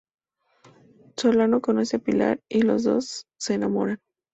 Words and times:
Solano 1.15 1.61
conoce 1.61 1.99
Pilar 1.99 2.39
y 2.49 2.63
los 2.63 2.81
dos 2.85 3.27
de 3.47 3.53
enamoran. 3.53 3.99